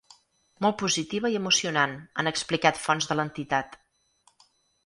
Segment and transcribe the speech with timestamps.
[0.65, 3.79] Molt positiva i emocionant, han explicat fonts de l’entitat.